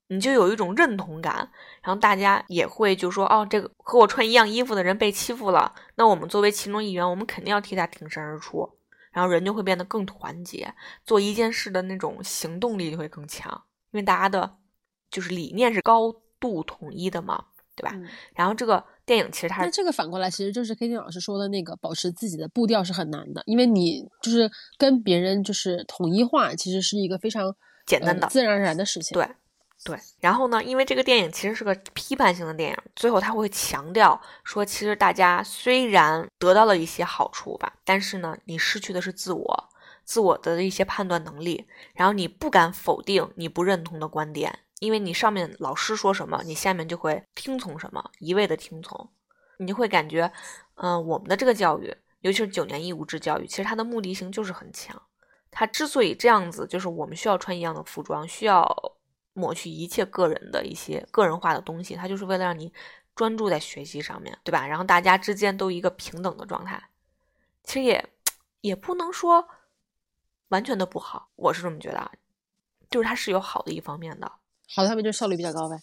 [0.07, 1.51] 你就有一种认同感，
[1.83, 8.79] 然后大家也会就说，哦，这个和我穿一样衣服的人被欺负了，那我们作为其中一员，我们肯定要替他挺身而出，
[9.11, 10.73] 然后人就会变得更团结，
[11.05, 13.53] 做一件事的那种行动力就会更强，
[13.91, 14.58] 因为大家的。
[15.11, 17.45] 就是理念是高度统一的嘛，
[17.75, 17.95] 对吧？
[18.35, 27.55] 然后这个电影其实它那这个反过来，其实就是 K T 老师说的那个保持自己的步调是很难的，因为你就是跟别人就是统一化，其实是一个非常
[27.87, 29.15] 简单的、自然而然的事情。
[29.15, 29.29] 对
[29.85, 29.99] 对。
[30.21, 39.69] 然后呢，因为这个电影其实是个批判性的电影，最后他会强调说，其实大家虽然得到了一些好处吧，但是呢，你失去的是自我、
[40.05, 44.59] 自我的一些判断能力，然后你不敢否定你不认同的观点。
[44.81, 49.11] 因为你上面老师说什么，你下面就会听从什么，一味的听从，
[49.59, 50.31] 你就会感觉，
[50.75, 55.01] 嗯，我们的这个教育，尤其是九年义务制教育，其实它的目的性就是很强。
[55.51, 58.65] 它之所以这样子，就是我们需要穿一样的服装，需要
[59.33, 62.73] 抹去一切个人的一些个人化的东西，它就是为了让你
[63.17, 64.67] 专注在学习上面，对吧？
[64.67, 66.81] 然后大家之间都一个平等的状态。
[67.65, 68.09] 其实也
[68.61, 69.49] 也不能说
[70.49, 72.13] 完全的不好，我是这么觉得，啊，
[72.91, 74.31] 就是它是有好的一方面的。
[74.75, 75.77] 好的，他们就效率比较高呗。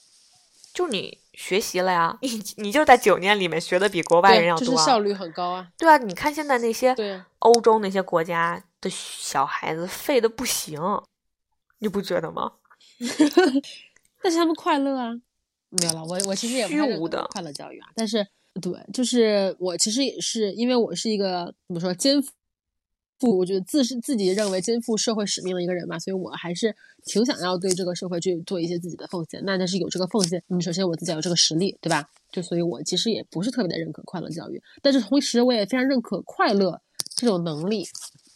[0.73, 5.67] 就你学习了呀，你你就在九年里面学的比国外人要多，就是效率很高啊。
[5.77, 6.93] 对啊，你看现在那些
[7.39, 10.79] 欧洲那些国家的小孩子废的不行，
[11.79, 12.53] 你不觉得吗？
[14.21, 15.13] 但是他们快乐啊。
[15.69, 17.87] 没有了，我我其实也虚无的快乐教育啊。
[17.95, 18.25] 但是
[18.61, 22.21] 对，就是我其实也是因为我是一个怎么说肩
[23.19, 23.37] 负。
[23.37, 26.75] 我觉得自是自己认为肩负社会使命的一个人吧，所以我还是
[27.05, 29.41] 挺想要对这个社会去做一些自己的奉献。
[29.45, 32.09] 那但是有这个奉献，你首先我自己要有这个实力，对吧？
[32.31, 36.81] 就所以，我其实也不是特别的认可快乐教育，但是同时我也非常认可快乐
[37.15, 37.87] 这种能力。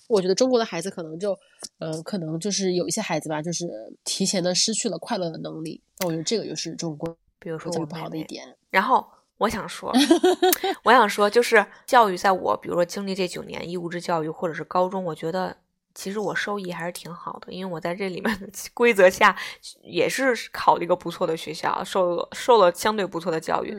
[0.07, 1.37] 我觉得中国的孩子可能就，
[1.77, 3.67] 呃，可能就是有一些孩子吧，就是
[4.05, 5.81] 提前的失去了快乐的能力。
[5.99, 8.55] 那我觉得这个就是中国，比如说我不好的一点。
[8.69, 9.05] 然后。
[9.39, 9.91] 我想说，
[10.83, 15.55] 我想说，就是教育，在我比如说经历这九年义务制教育，或者是高中，我觉得
[15.95, 19.35] 其实我受益还是挺好的，因为我在这里面的规则下，
[19.81, 23.75] 也是考了一个不错的学校，受受了相对不错的教育。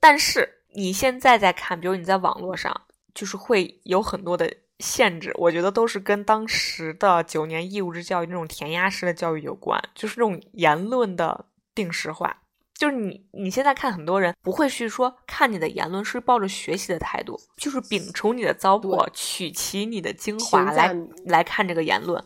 [0.00, 2.82] 但是你现在在看，比如你在网络上，
[3.14, 12.40] 就是会有很多的限制，我觉得都是跟当时的九年义务制教育那种填鸭式的教育有关，就是这种言论的定时化。
[12.74, 20.94] 就是你，你现在看很多人不会去说看你的言论是抱着学习的态度，就是摒除你的糟粕，取其你的精华来
[21.26, 22.22] 来看这个言论，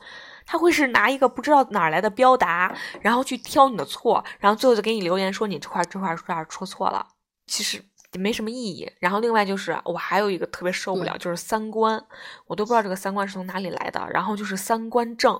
[0.46, 7.06] 他会是拿一个不知道哪来的标答，然后去挑你的错，然后最后就给你留言说你这块这块这块说错了，
[7.46, 8.90] 其实也没什么意义。
[9.00, 12.02] 然后另外就是我还有一个特别受不了，就是三观，
[12.46, 15.38] 我都不知道这个三观是从哪里来的，然后就是三观正。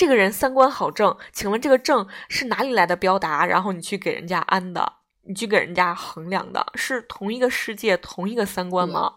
[0.00, 3.44] 这个人三观好正，请问这个正是哪里来的标答？
[3.44, 4.90] 然后你去给人家安的，
[5.24, 9.16] 你去给人家衡量的，是同一个世界、同一个三观吗？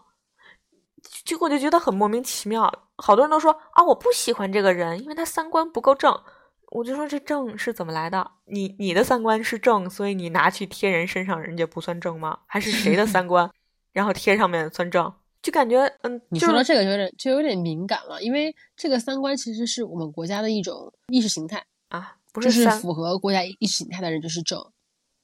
[1.24, 2.70] 结果就觉得很莫名其妙。
[2.98, 6.14] 好多人都说啊，我不喜欢这个人，因为他三观不够正。
[6.68, 8.32] 我就说这正是怎么来的？
[8.44, 12.40] 你你的三观是正，所以你拿去贴人身上，人家不算正吗？
[12.44, 13.50] 还是谁的三观，
[13.94, 15.10] 然后贴上面算正？
[15.44, 24.58] 就感觉，嗯，你说到这个有点就有点敏感了，因为这个三观其实是我们国家的一种意识形态啊，不是是符合国家意识形态的人就是正，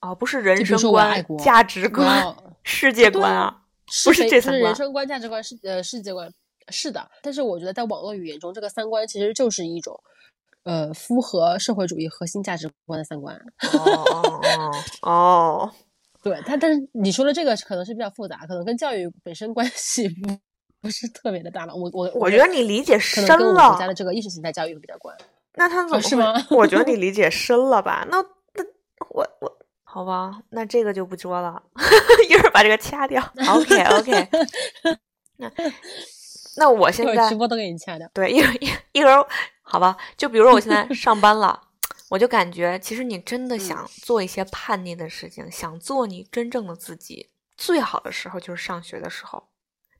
[0.01, 3.63] 啊，不是人生观、价值观、世界观啊，
[4.05, 6.31] 不是这三观，人生观、价值观、世呃世界观
[6.69, 9.99] 是的，但是我觉得在网络语言中，这个三观其实就是一种
[10.65, 13.35] 呃符合社会主义核心价值观的三观。
[13.73, 15.73] 哦哦哦。
[16.23, 20.29] 对他，但是你说的这个可能是比较复杂，可能跟教育本身关系不
[20.83, 21.75] 不是特别的大了。
[21.75, 25.17] 我我我觉得你理解深了，跟我们国家的这个意识形态教育比较关。
[25.55, 26.35] 那他怎么是吗？
[26.51, 28.07] 我觉得你 理解深了吧？
[28.11, 28.19] 那
[28.55, 28.65] 那
[29.11, 31.63] 我我好吧，那这个就不说了，
[32.29, 33.23] 一会儿把这个掐掉。
[33.49, 34.29] OK OK。
[35.37, 35.51] 那
[36.57, 38.07] 那我现在直播都给你掐掉。
[38.13, 39.27] 对，一会儿一一会儿
[39.63, 41.61] 好吧，就比如说我现在上班了。
[42.11, 49.49] 我就感觉，其实你真的嗯想做一些叛逆的事情，想做你真正的自己，最好的时候就是上学的时候。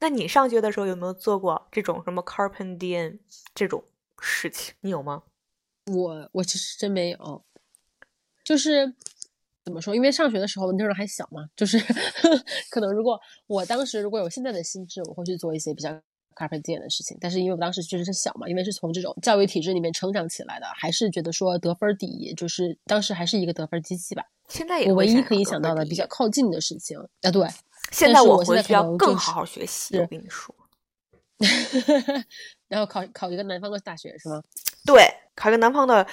[0.01, 3.19] 那你上学的时候有没有做过这种什么 carpe diem
[3.55, 3.85] 这种
[4.19, 4.75] 事情？
[4.81, 5.23] 你有吗？
[5.87, 7.45] 我我其实真没有，
[8.43, 8.93] 就是
[9.65, 9.95] 怎么说？
[9.95, 11.79] 因为上学的时候那时候还小嘛，就是
[12.71, 15.91] 可能如果我当时如果有现在的心智，我会去做一些比较
[16.41, 17.17] carpe diem 的事情。
[17.21, 24.25] 但是因为我当时确实是小嘛，因为是从这种教育体制里面成长起来的，还是觉得说得分儿第一，就是当时还是一个得分机器吧。
[24.49, 27.47] 现在也我唯一可以想到的比较靠近的事情啊，对，
[27.93, 29.99] 现在我现回去要更好好学习。
[29.99, 30.55] 我跟你说，
[32.69, 34.43] 然后考考一个南方的大学是吗？
[34.85, 36.07] 对，考一个南方的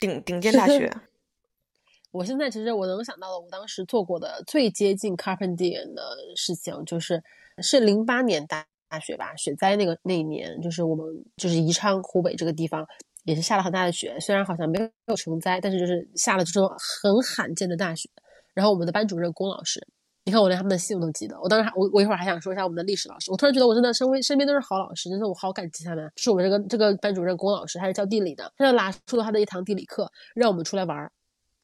[0.00, 0.90] 顶顶尖大学。
[2.12, 7.22] 我现在其实我能想到的，我当时做过的最接近 Carpentier 的事情，就是
[7.62, 12.86] 是零八年大大雪吧，雪灾那个那一年，就是我们就是宜昌湖北这个地方
[13.24, 16.68] 也是下了很大的雪，虽然好像没有没有成灾，但是就是下了这种
[17.02, 18.08] 很罕见的大雪。
[18.54, 19.86] 然后我们的班主任龚老师，
[20.24, 26.10] 你看我连他们的姓都记得，我当时还我我一会儿还想说一下我们的历史老师，我突然觉得我真的身边身边都是好老师，真的我好感激他们。
[26.16, 31.12] 就是我们这个这个班主任龚老师，他是教地理的，他就拿出了他的一堂地理课，让我们出来玩儿。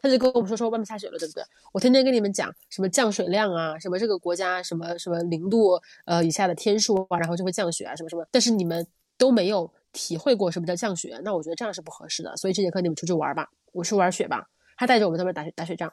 [0.03, 1.45] 他就跟我们说说外面下雪了，对不对？
[1.73, 8.27] 我天天跟你们讲什么降水量啊，什么这个国家什么什么零度呃以下的天数啊，然后就会降雪啊，什么什么。
[8.33, 8.85] 但是你们
[9.17, 12.37] 都没有体会过什么叫降雪，那我觉得这样是不合适的。
[12.37, 14.49] 所以这节课你们出去玩吧，我去玩雪吧。
[14.77, 15.93] 他带着我们在那边打雪打雪仗，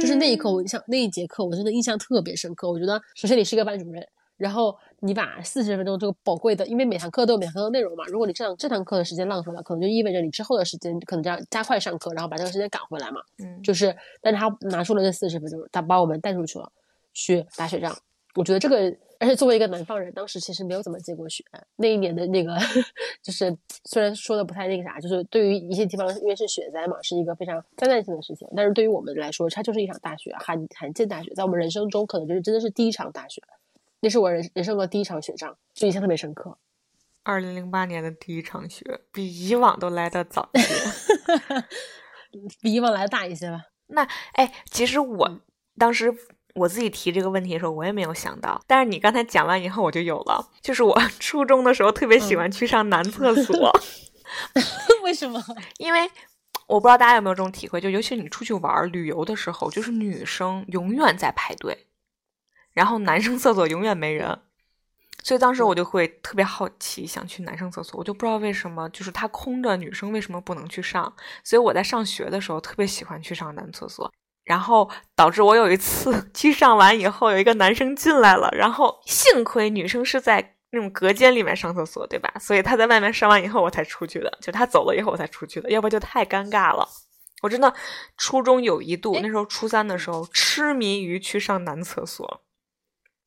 [0.00, 2.70] 就是那一刻我印象那一节课我真的印象特别深刻。
[2.70, 13.20] 我觉得首先你是一个班主任，然后你把四十分钟这个宝贵的，因为每堂课都有每堂课的内容嘛，如果你这堂这堂课的时间浪费了，可能就意味着你之后的时间可能就要加快上课，然后把这个时间赶回来嘛。
[13.38, 16.72] 嗯，就是，但是他拿出了这四十分钟，他把我们带出去了，
[17.12, 17.96] 去打雪仗。
[18.34, 18.76] 我觉得这个，
[19.18, 21.42] 而且作为一个南方人，当时其实没有怎么见过雪。
[21.76, 22.54] 那一年的那个，
[23.22, 23.54] 就是
[23.84, 28.46] 虽然说的不太那个啥，就是对于一些地方，因为是雪灾嘛，是一个非常灾难性的事情。
[28.54, 33.42] 但是对于我们来说，它就是一场大雪，罕罕见大雪，在我们人生中可能就是真的是第一场大雪。
[34.06, 36.56] 那是我人人生的第一场雪仗，就印象特别深刻。
[37.24, 40.74] 二零零八年的第一场雪，比以往都来得早一些。
[42.62, 43.62] 比以往来的大一些吧。
[43.90, 45.40] 那哎，其实我嗯
[45.76, 46.14] 当时
[46.54, 48.62] 我自己提这个问题的时候，我也没有想到。
[48.68, 50.50] 但是你刚才讲完以后，我就有了。
[50.60, 53.72] 就是我 初中的时候特别喜嗯欢去上男厕所，
[55.02, 55.42] 为什么？
[55.78, 56.08] 因为
[56.68, 61.88] 我不知道大家有没有这种体会，就尤其你出去玩旅游的时候，就是女生永远在排队，
[62.76, 64.38] 然后男生厕所永远没人。
[65.24, 71.12] 所以当时我就会特别好奇，想去男生厕所，我就不知道为什么，就是它空着，女生为什么不能去上？
[71.42, 74.12] 所以我在上学的时候特别喜欢去上男厕所，
[74.44, 82.32] 然后导致我有一次去上完以后，有一个男生进来了，然后幸亏女生是在那种隔间里面上厕所，对吧？
[82.38, 86.86] 所以他在外面上完以后我才出去的，就他走了以后我才出去的，要不就太尴尬了。
[87.42, 87.74] 我真的
[88.16, 92.42] 初中有一度，哎那时候初三的时候，痴迷于去上男厕所，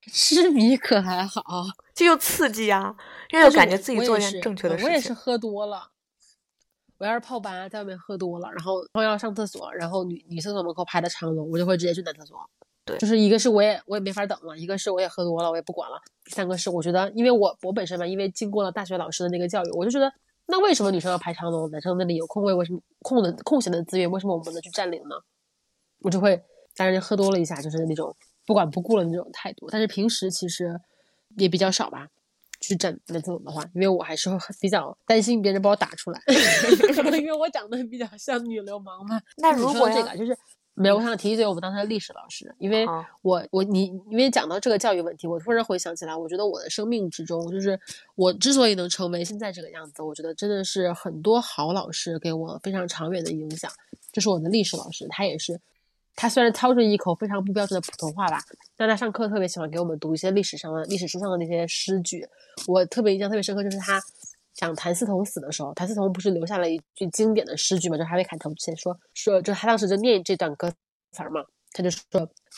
[0.10, 1.41] 痴迷可还好，
[1.95, 2.95] 就又刺激啊，
[3.32, 5.00] 因为我感觉自己做一件正确的呃我也。
[5.00, 5.89] 是喝多了，
[6.98, 12.38] 我要是泡吧，在外面喝多了，然后然后要上厕所，然后女女厕所门口排的长龙，我就会直接去男厕所。
[12.86, 16.02] 对就是一个是我也我也没法等了，一个是我也喝多了，我也不管了。
[16.24, 20.12] 第三个是我觉得，因为我我本身嘛，因为经过了大学老师的那个教育，我就觉得，
[20.48, 25.15] 那为什么女生要排长龙，男生那里有空位，为什么空的空闲的资源，为什么我们不能去占领呢？
[26.02, 26.41] 我就会，
[26.76, 28.15] 当然喝多了一下，就是那种
[28.50, 29.70] 不管不顾的那种态度。
[29.70, 30.82] 但是平时其实
[31.38, 32.08] 也比较少吧。
[32.62, 36.22] 去占男厕所的话，因为我还是会比较担心别人把我打出来，
[36.94, 39.22] 可 能因为 我长得比较像女流氓嘛。
[39.38, 40.38] 那如果这个就是
[40.74, 42.86] 没有，我想提一嘴我们当时的历史老师，因为
[43.22, 47.80] 我我你因为讲到这个教育问题，我突然回想起来，我觉得我的生命之中，就是
[48.16, 53.72] 我之所以能成为现在这个样子，我觉得真的是很多好老师给我非常长远的影响。
[54.12, 55.62] 就是我的历史老师，他也是，
[56.15, 58.39] 他虽然操着一口非常不标准的普通话吧，
[58.76, 62.28] 但他上课特别喜欢给我们读一些历史上的历史书上的那些诗句。
[62.67, 64.02] 我特别印象特别深刻，就是他
[64.54, 72.04] 讲谭嗣同死的时候，谭嗣同不是留下了一句经典的诗句嘛，就还没砍头之前说说，就他当时就念这段歌词嘛，他就说，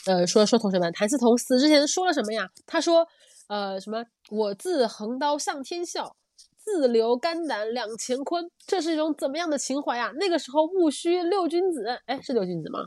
[0.08, 2.50] 呃，说说同学们，谭嗣同死之前说了什么呀？
[2.66, 3.08] 他说，
[3.48, 6.16] 呃，什么我自横刀向天笑。
[6.64, 10.12] 自留肝胆两乾坤，这是一种怎么样的情怀呀？
[10.18, 12.82] 那个时候戊戌六君子，哎，是六君子吗？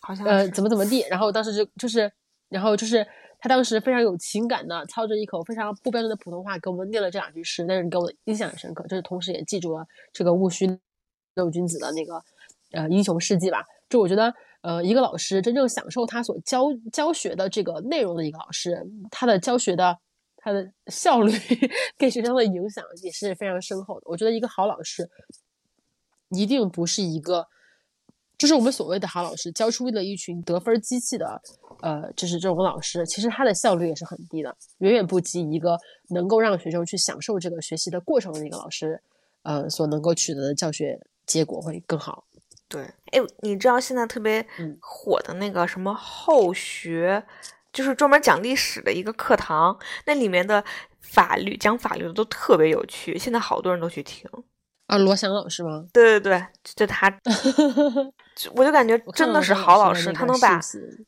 [0.00, 2.10] 好像呃，怎么怎么地，然后当时就就是，
[2.48, 3.06] 然后就是
[3.40, 10.66] 他当时非常有情感的操着一口非常不标准的普通话给我们念了这两句诗，但是给我印象很深刻，就是同时也记住了这个戊戌
[11.34, 12.22] 六君子的那个
[12.72, 13.64] 呃英雄事迹吧。
[13.88, 19.98] 就我觉得，呃，一个老师真正享受他所教教学的这个内容的一个老师，他的教学的
[20.36, 21.32] 他的效率
[21.96, 24.02] 给学生的影响也是非常深厚的。
[24.06, 25.10] 我觉得一个好老师。
[26.30, 27.46] 一定不是一个，
[28.38, 31.42] 就是我们所谓的好老师教出了一群得分机器的，
[31.80, 35.76] 呃，就是这种老师，其实他的效率也是很低的，远远不及一个
[36.10, 39.02] 能够让学生去享受这个学习的过程的一个老师，
[39.42, 42.24] 呃，所能够取得的教学结果会更好。
[42.68, 47.24] 对，哎，你知道现在特别嗯火的那个什么后学，
[47.72, 49.76] 就是专门讲历史的一个课堂，
[50.06, 50.62] 那里面的
[51.00, 54.30] 法律讲法律的都特别有趣，现在好多人都去听。
[54.88, 55.86] 啊，罗翔老师吗？
[55.92, 57.10] 对对对，就他，
[58.34, 60.60] 就 我就感觉真的是好老师，他能把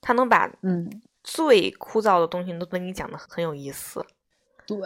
[0.02, 4.04] 他能把嗯，最枯燥的东西都跟你讲的很有意思。
[4.66, 4.76] 对，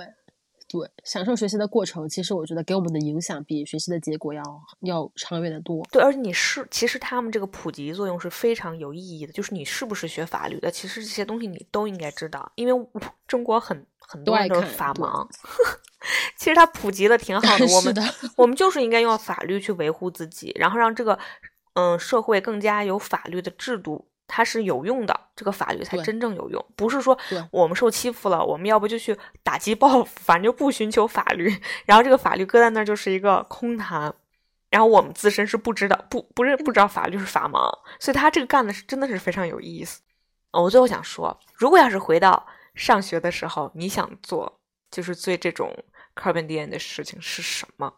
[0.68, 4.42] 对，享受学习的过程，其实我觉得给我们的影响比学习的结果要
[4.82, 5.84] 要长远的多。
[5.90, 12.88] 对，而且你是，其实他们这个普及作用是非常有意义的，就是你是不是学法律的，其实这些东西你都应该知道，因为我
[13.26, 15.26] 中国很很多人都是法盲。
[16.36, 17.94] 其实它普及的挺好的， 我们，
[18.36, 21.18] 我们就是应该用法律去维护自己，然后让这个
[21.74, 27.18] 嗯社会更加有法律的制度，它是有用的，这个法律才真正有用，不是说
[27.50, 34.14] 我们受欺负了，我们要不就去打击报复，反正就不寻求法律，然后这个法律搁在那儿就是一个空谈。
[34.70, 40.00] 然后我们自身是不知道不不认不知道法律是法盲，所以他这个干的是真的是非常有意思。
[40.50, 42.44] 哦我最后想说，如果要是回到
[42.74, 44.60] 上学的时候，你想做
[44.90, 47.94] 就是最这种 carbon d n 的事情是什么？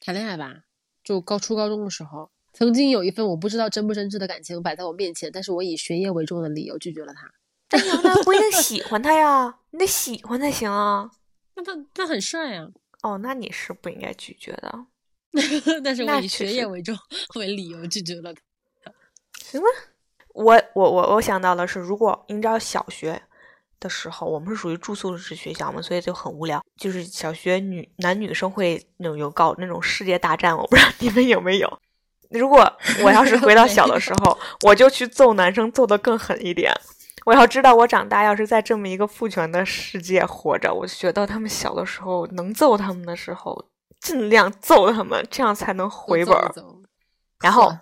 [0.00, 0.64] 谈恋爱吧，
[1.02, 7.32] 就高初高中的时候，曾经有一份我不知道真不真挚的感情摆在我面前，但是我以学业为重的理由拒绝了他。
[7.68, 11.10] 但杨澜不一定喜欢他呀，你得喜欢才行啊。
[11.56, 12.68] 那他他很帅啊，
[13.02, 14.86] 哦，那你是不应该拒绝的。
[15.82, 16.96] 但是我以学业为重
[17.36, 18.40] 为理由拒绝了他。
[19.42, 19.66] 行吧
[20.28, 23.22] 我我我我想到的是，如果你知道小学
[23.84, 26.64] 的时候，我们是属于住宿式学校嘛，所以就很无聊。
[26.80, 31.78] 就是小学女男女生会那种有搞那种世界大战，我不知道你们有没有。
[32.30, 32.66] 如果
[33.04, 36.72] 我要是回到小的时候， 我就去揍男生，揍得更狠一点。
[37.26, 43.66] 我要知道，我长大要是在这么一个父权的世界活着，我就觉得他们小的时候能揍他们的时候，
[44.00, 46.36] 尽量揍他们，这样才能回本
[47.40, 47.72] 然后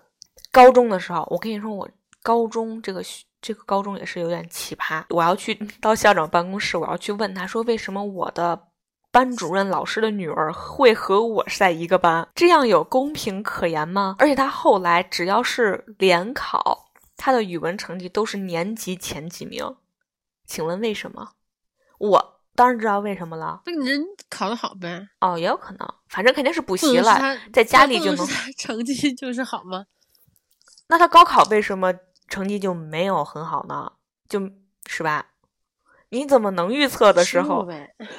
[0.51, 1.89] 高中的时候，我跟你说，我
[2.23, 5.05] 高中这个学这个高中也是有点奇葩。
[5.11, 8.69] 我要去到校长办公室，我要去问他说，为什么我的
[9.11, 12.27] 班主任老师的女儿会和我是在一个班？
[12.35, 14.17] 这样有公平可言吗？
[14.19, 19.77] 而且他后来只要是联考，他的语文成绩都是年级前几名，
[20.47, 21.33] 请问为什么？
[21.99, 23.63] 我当然知道为什么了。
[23.67, 27.21] 那个人考得好呗，哦，也有可能，反正肯定是补习了，
[27.53, 29.85] 在家里就能能 成绩就是好吗？
[30.89, 31.93] 那他高考为什么
[32.29, 33.93] 成绩就没有很好呢？
[34.29, 34.51] 就
[34.87, 35.29] 是吧？
[36.11, 37.67] 你怎么能预测的时候，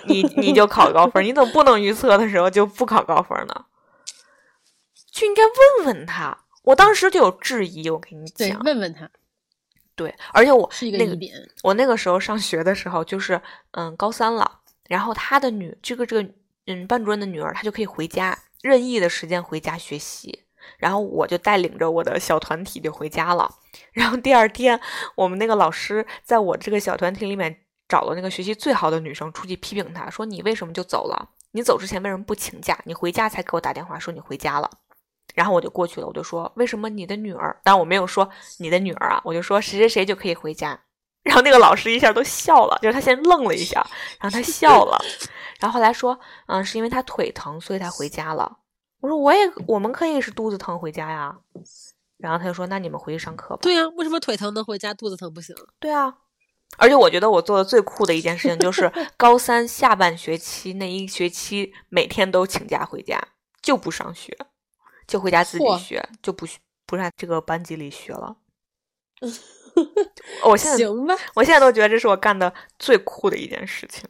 [0.07, 1.23] 你你就考高分？
[1.23, 3.65] 你怎么不能预测的时候就不考高分呢？
[5.11, 6.45] 就应该问问他。
[6.63, 9.09] 我当时就有质疑，我跟你对，讲，问问他
[9.95, 11.15] 对，而且我是一个那个。
[11.61, 13.39] 我那个时候上学的时候，就是
[13.71, 16.33] 嗯高三了，然后他的女这个这个
[16.65, 20.42] 嗯班主任的女儿，她就可以回家任意的时间回家学习，
[20.84, 23.49] 然后我就带领着我的小团体就回家了。
[23.93, 24.77] 然后第二天，
[25.15, 27.57] 我们那个老师在我这个小团体里面
[27.88, 31.29] 找了那个学习最好的女生出去批评她，说你为什么就走了？
[31.51, 32.77] 你走之前为什么不请假？
[32.84, 34.69] 你回家才给我打电话说你回家了。
[35.34, 37.57] 然后我就过去了，我就说为什么你的女儿？
[37.63, 40.77] 当然我没有说你的女儿啊，我就说谁谁谁就可以回家。
[41.23, 43.79] 然后那个老师一下都笑了，就是他先愣了一下，
[44.19, 44.99] 然后他笑了，
[45.61, 48.57] 然后后来说，嗯，是因为他腿疼，所以他回家了。
[49.03, 51.37] 我说我也我们可以是肚子疼回家呀。
[52.17, 53.59] 然后他就说，那你们回去上课吧。
[53.61, 55.53] 对呀、为什么腿疼能回家，肚子疼不行？
[55.77, 56.19] 对啊，
[56.77, 63.21] 而且我觉得我做的最酷的一件事情就是 高三下半学期那一学期每天都请假回家，
[63.61, 64.37] 就不上学，
[65.05, 66.47] 就回家自己学，就不
[66.85, 68.37] 不在这个班级里学了。
[70.45, 74.09] 我现在行吧，我现在都觉得这是我干的最酷的一件事情。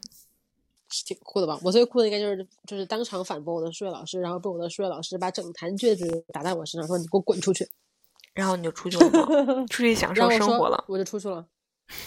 [0.93, 1.59] 是挺酷的吧？
[1.63, 7.67] 我最酷的应该就是就是当场反驳我的数学老师，然后被我的数学老师把整坛卷子打在我身上，说你给我滚出去，
[8.35, 9.65] 然后你就出去了吗？
[9.69, 10.83] 出去享受生活了。
[10.87, 11.43] 我就出去了，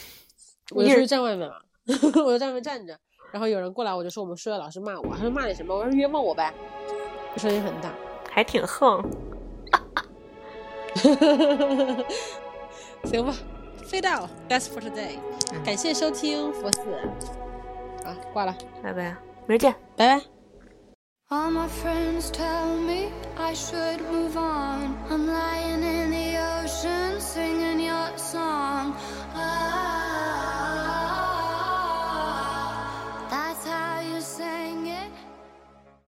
[0.70, 1.60] 我就出去站外面了，
[2.24, 2.96] 我就在外面站着，
[3.32, 5.74] 然后有人过来，我就说我们数学老师骂我，他说骂你什么？
[5.74, 6.54] 我说冤枉我呗，
[7.36, 7.92] 声音很大。
[8.30, 9.02] 还挺横。
[13.04, 13.34] 行吧
[13.84, 15.18] ，fade out，that's for today，、
[15.52, 16.80] 嗯感谢收听佛寺，
[18.32, 20.24] 挂了，拜拜，明天见，拜拜。